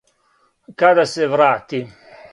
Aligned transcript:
Када 0.83 1.05
се 1.13 1.27
врати? 1.35 1.85